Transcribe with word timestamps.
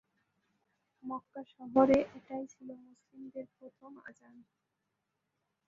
মক্কা 1.03 1.41
শহরে 1.53 1.97
এটাই 2.17 2.45
ছিল 2.47 2.67
মুসলিমদের 2.85 3.45
প্রথম 3.57 3.91
আযান। 4.09 4.37